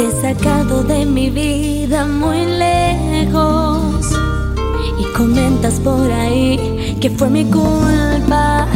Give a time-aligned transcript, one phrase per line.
[0.00, 4.10] Te he sacado de mi vida muy lejos
[4.98, 8.66] y comentas por ahí que fue mi culpa.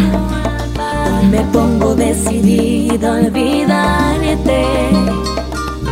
[1.30, 4.66] Me pongo decidido a olvidarte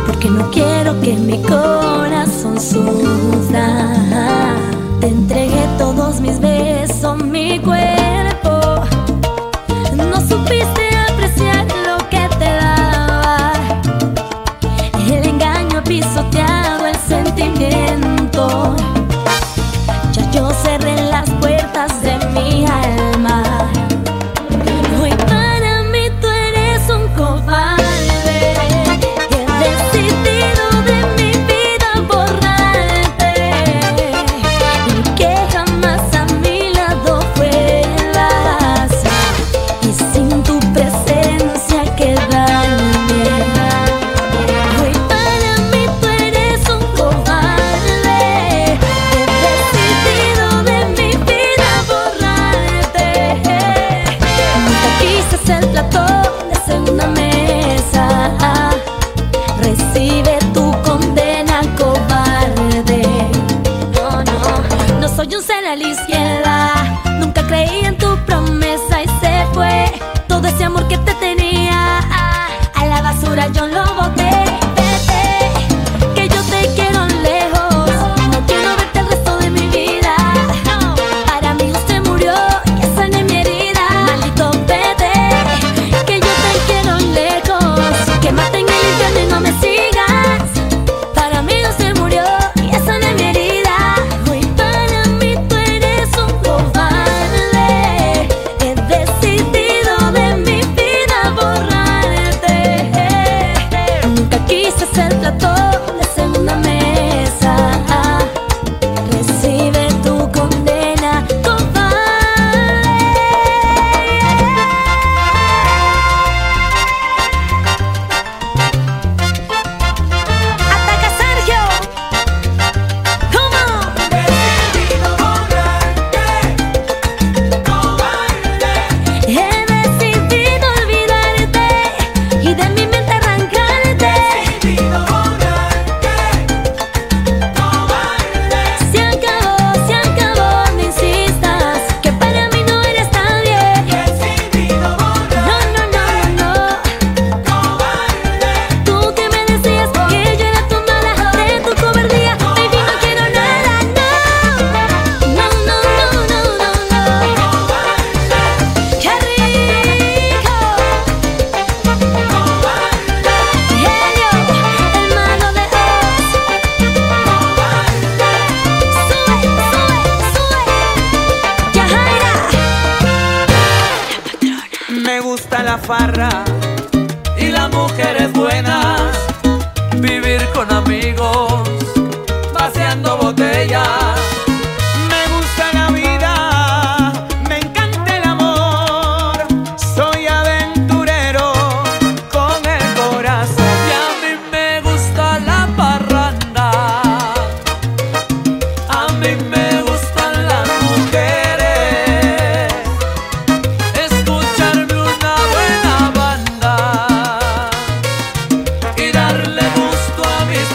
[0.05, 3.91] porque no quiero que mi corazón sufra.
[4.99, 8.12] Te entregué todos mis besos, mi cuerpo.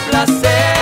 [0.09, 0.78] placer.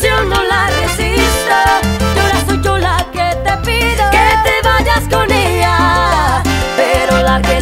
[0.00, 1.56] tentación no la resisto.
[2.14, 6.42] Yo ahora soy yo la que te pido que te vayas con ella,
[6.76, 7.60] pero la que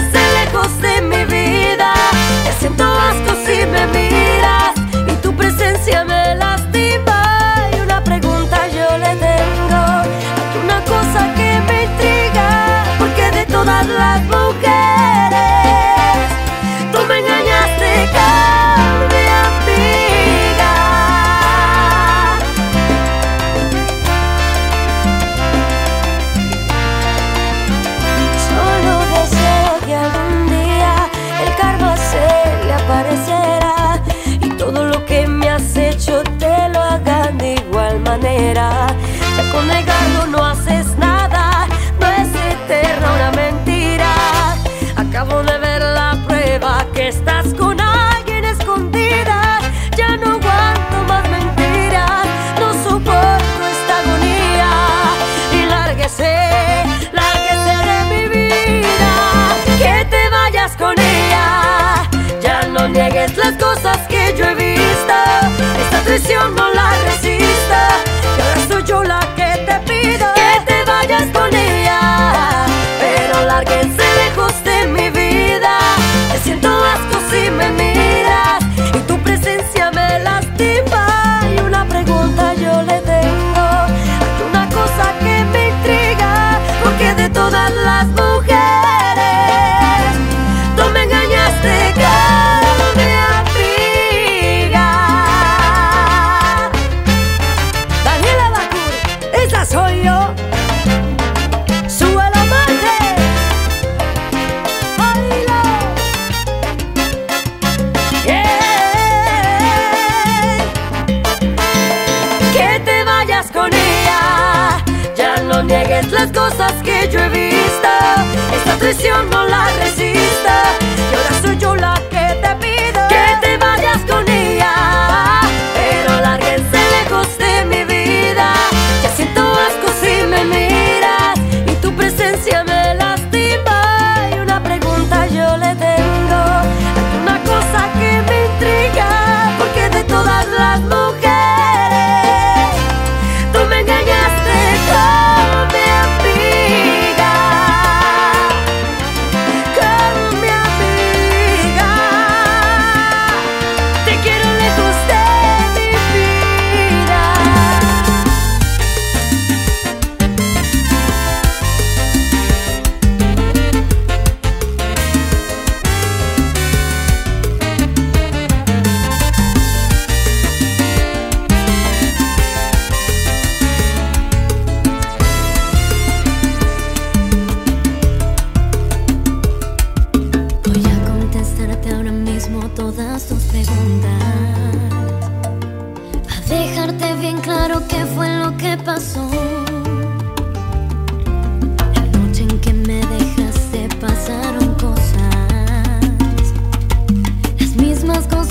[66.18, 66.67] Cause you're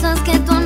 [0.07, 0.56] cosas que tú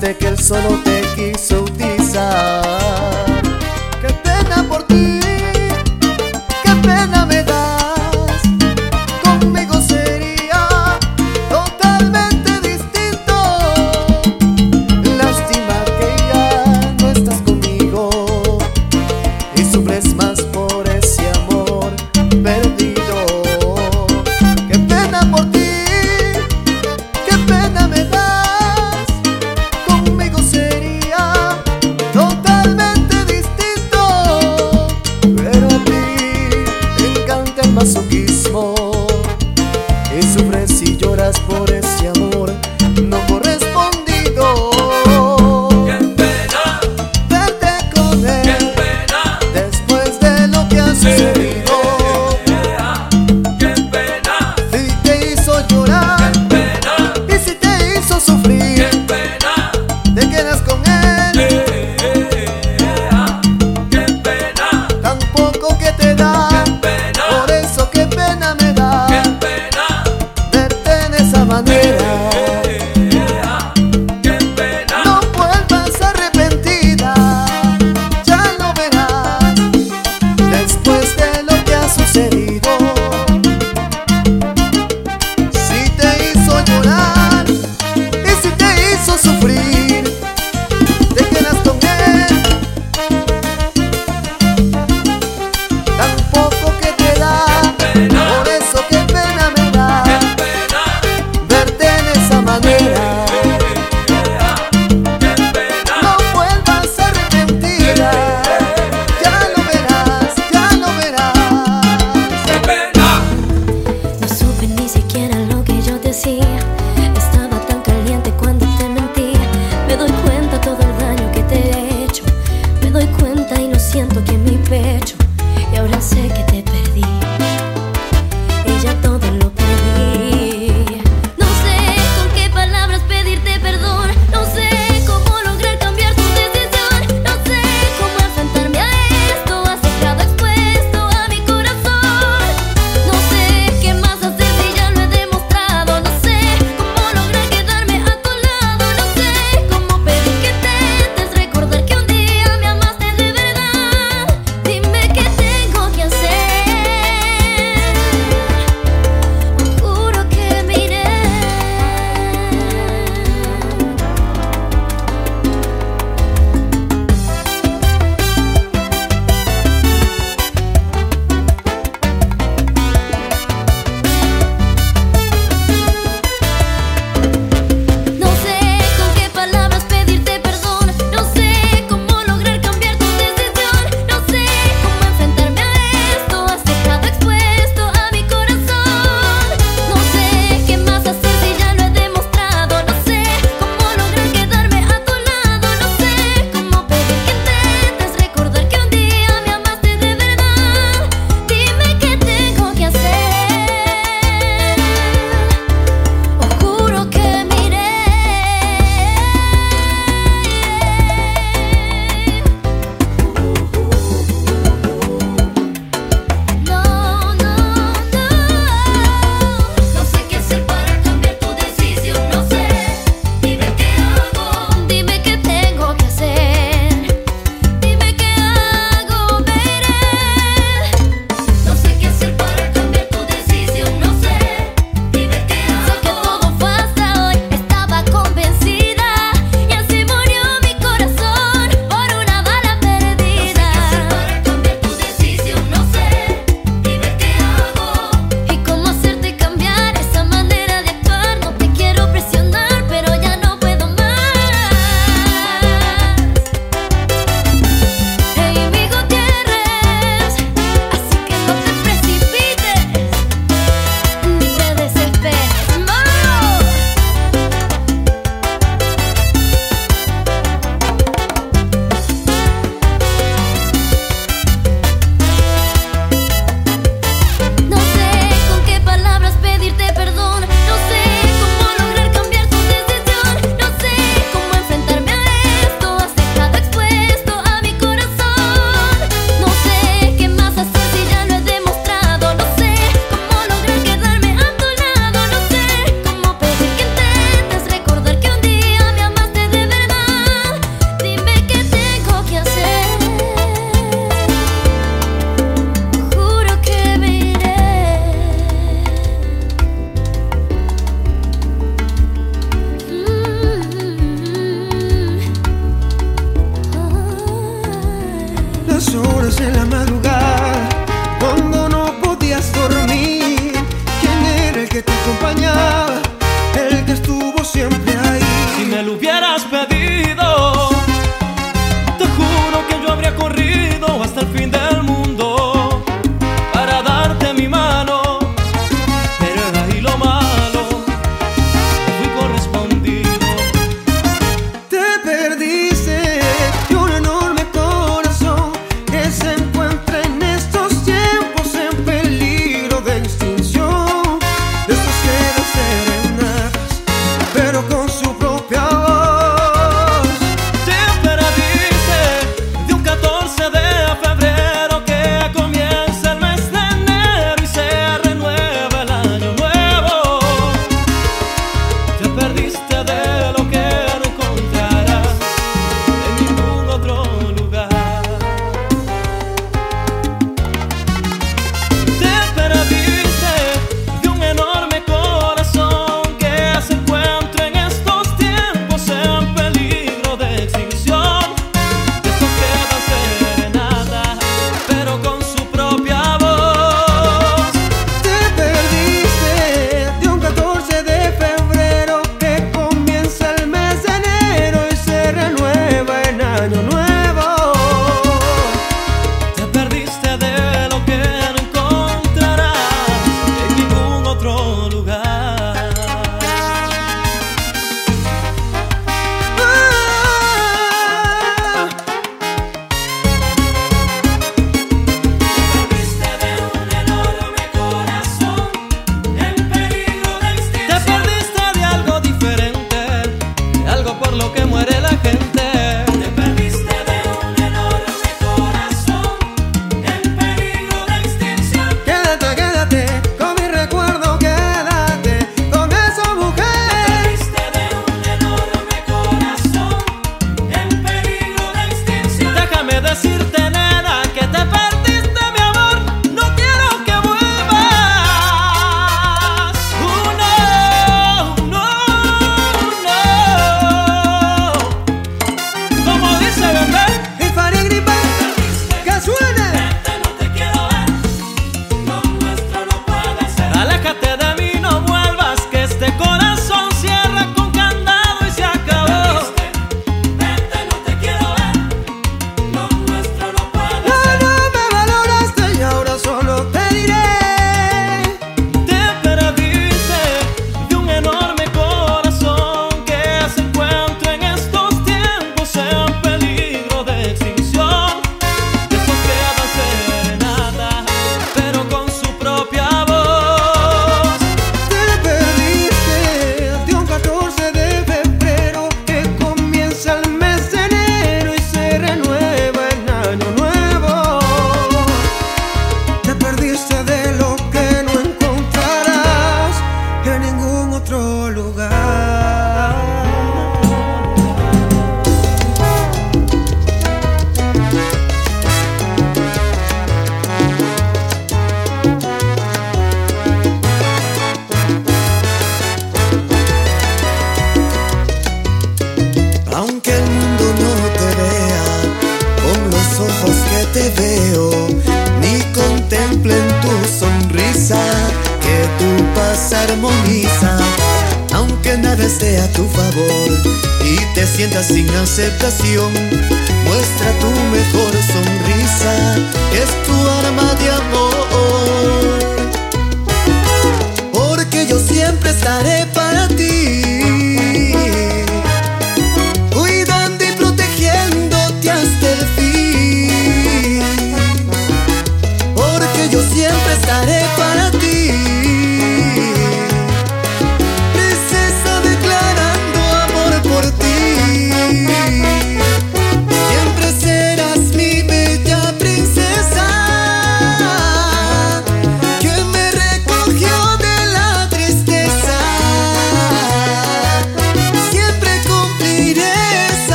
[0.00, 3.29] Ignoraste que él solo te quiso utilizar.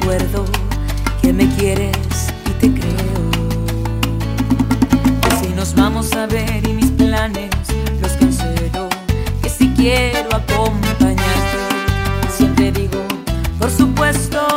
[0.00, 0.44] recuerdo
[1.20, 1.94] que me quieres
[2.46, 3.30] y te creo.
[5.42, 7.50] Si nos vamos a ver y mis planes
[8.00, 8.88] los cancelo,
[9.42, 11.18] que si quiero acompañarte,
[12.34, 13.02] siempre digo,
[13.58, 14.49] por supuesto.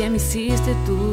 [0.00, 1.09] Que me hiciste tuya.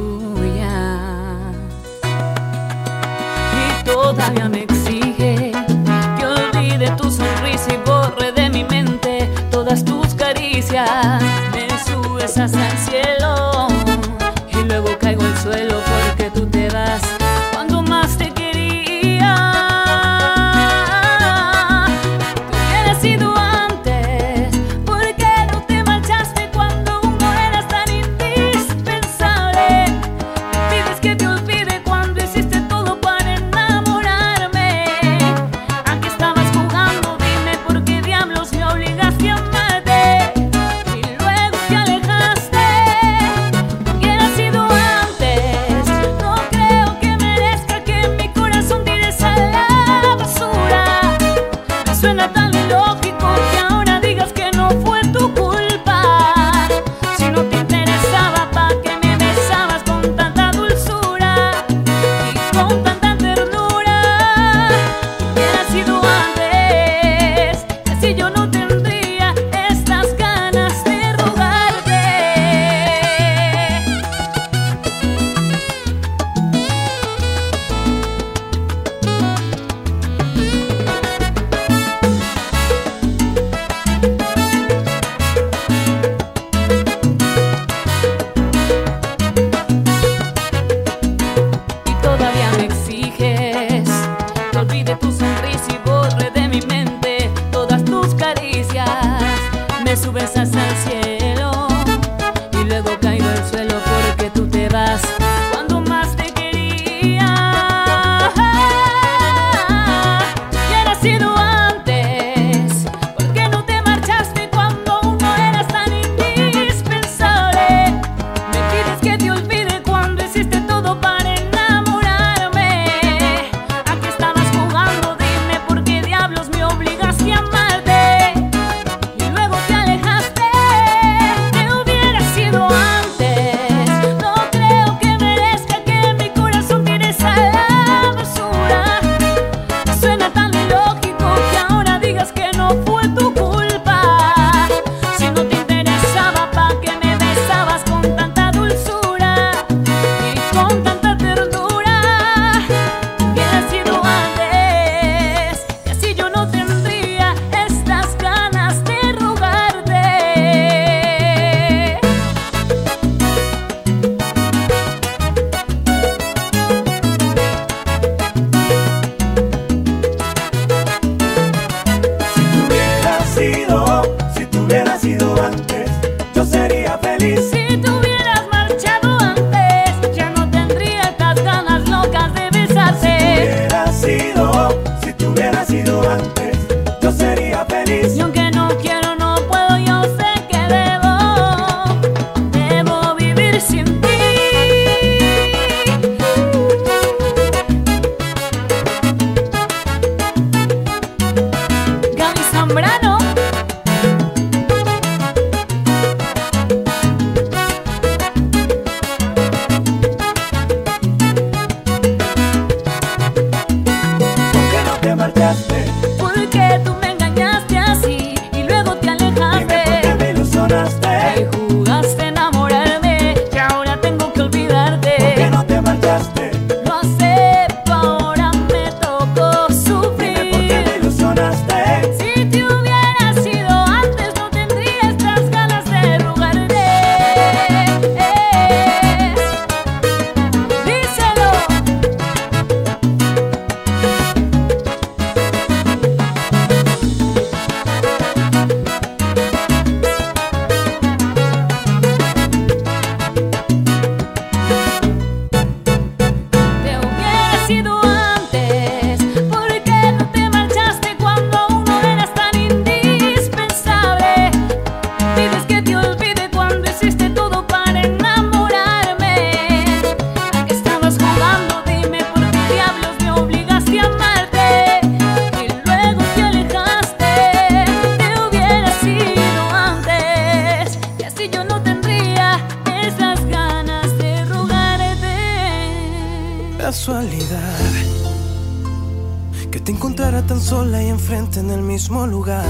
[289.88, 292.66] te encontrara tan sola y enfrente en el mismo lugar.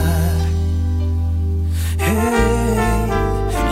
[1.97, 3.09] Hey,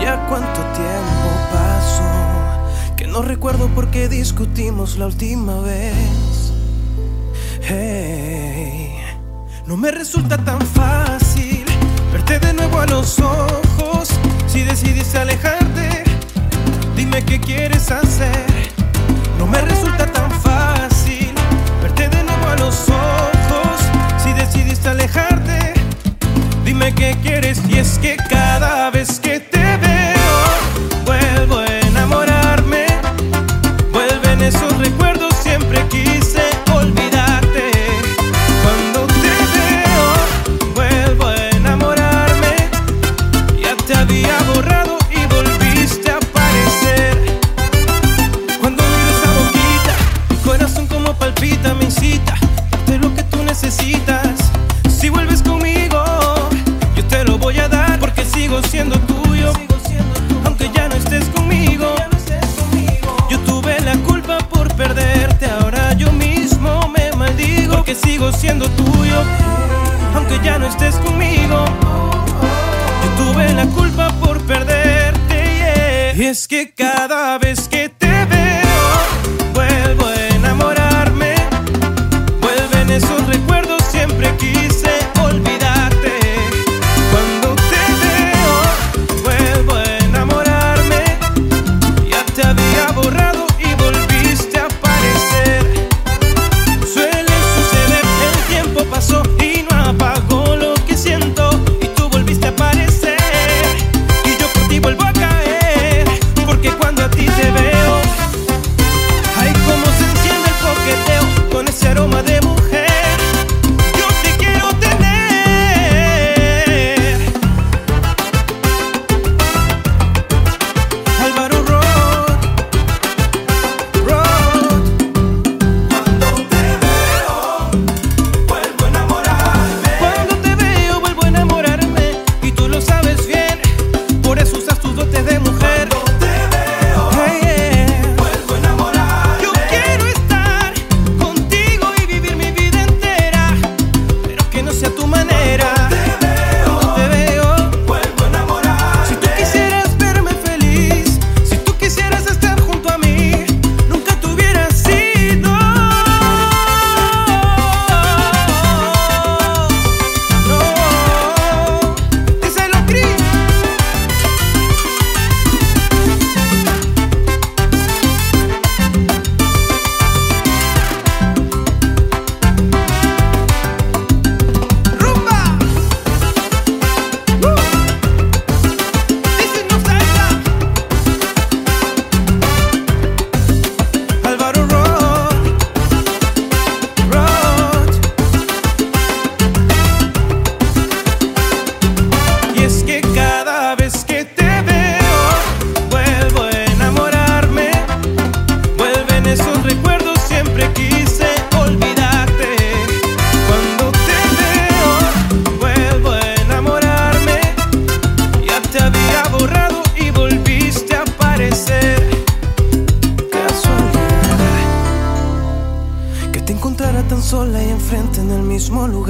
[0.02, 6.54] ya cuánto tiempo pasó que no recuerdo por qué discutimos la última vez.
[7.62, 8.96] Hey,
[9.68, 11.66] no me resulta tan fácil
[12.12, 14.10] verte de nuevo a los ojos.
[14.48, 16.04] Si decidiste alejarte,
[16.96, 18.72] dime qué quieres hacer.
[19.38, 21.32] No me resulta tan fácil
[21.84, 23.15] verte de nuevo a los ojos
[24.56, 25.74] decidiste alejarte.
[26.64, 29.55] Dime qué quieres y es que cada vez que te
[70.44, 71.66] ya no estés conmigo.
[73.04, 76.14] Yo tuve la culpa por perderte.
[76.16, 77.75] Y es que cada vez que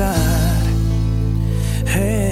[0.06, 0.66] olvidar.
[1.86, 2.25] Hey.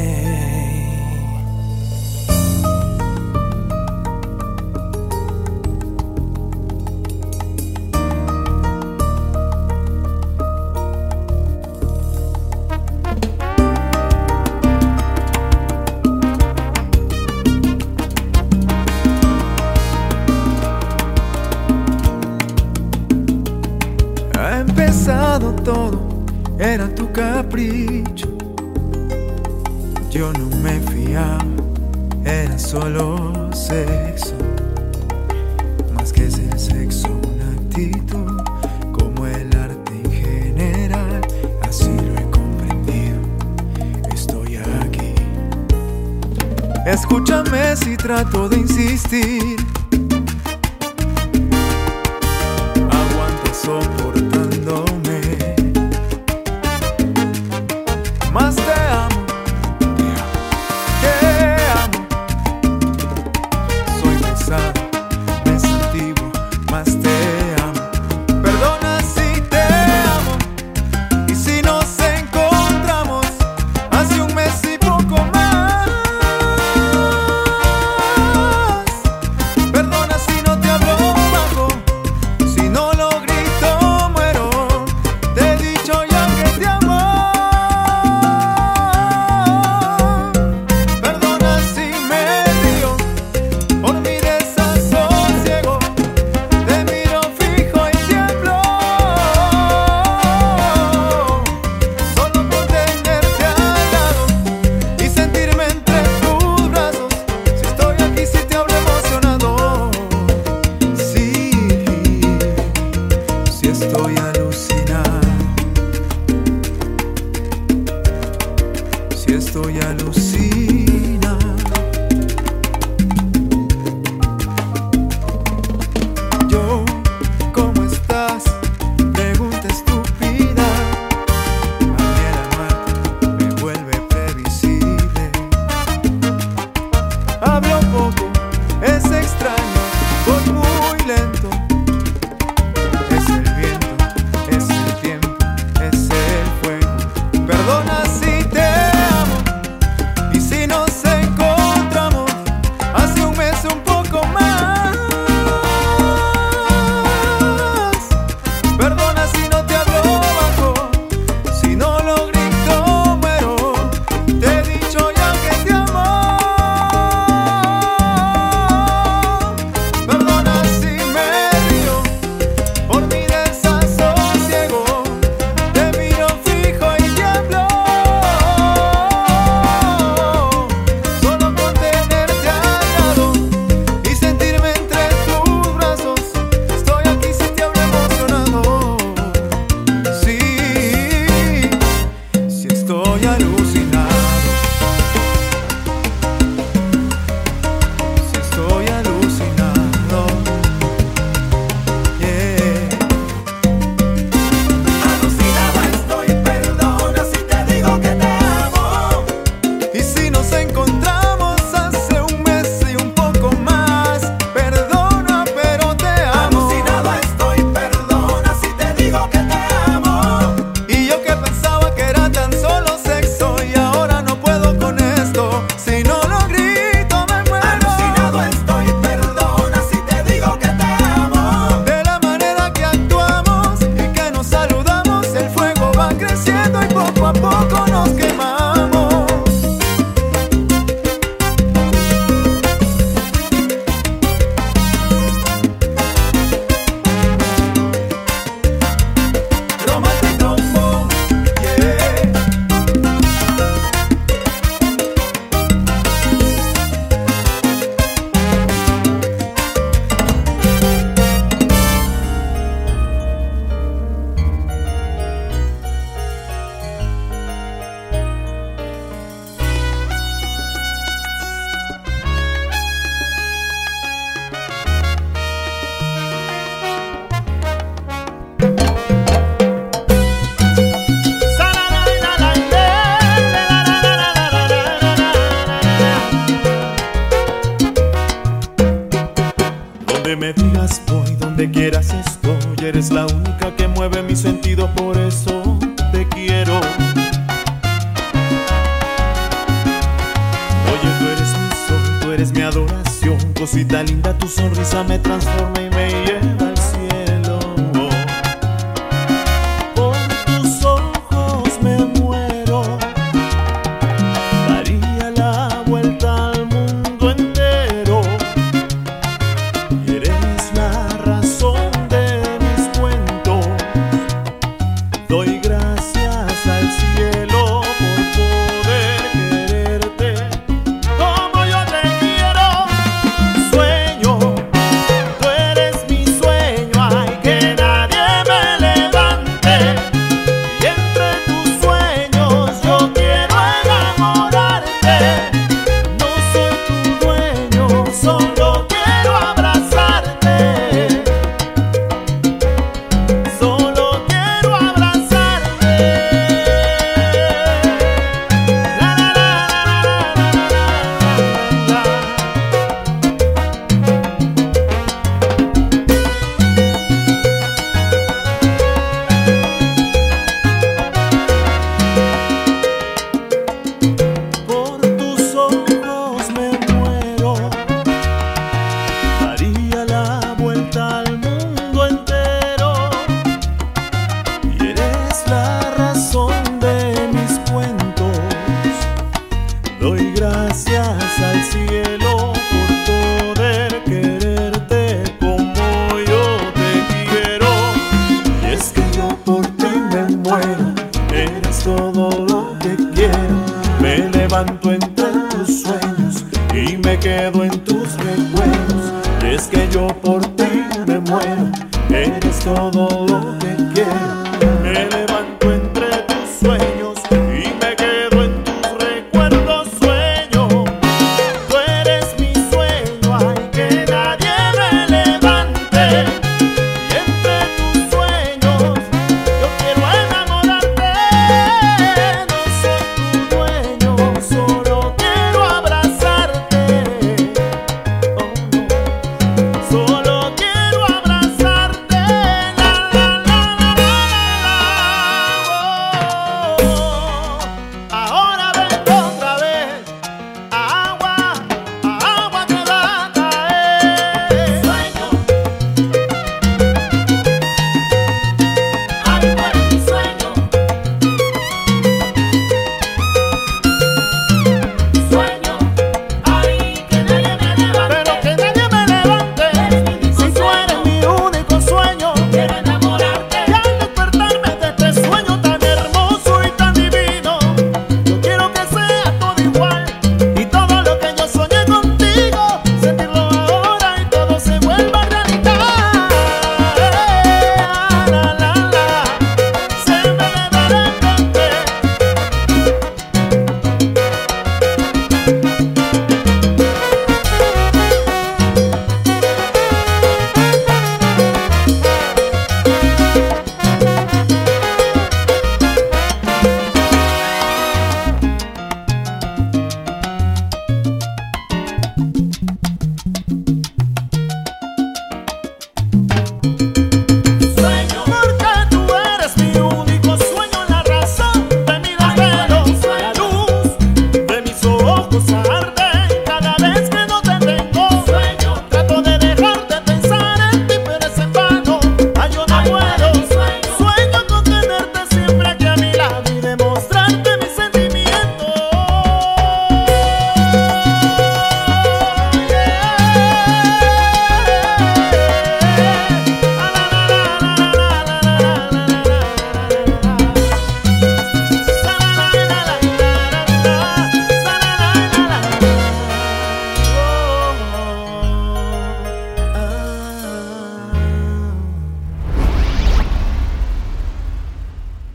[113.74, 114.23] Estoy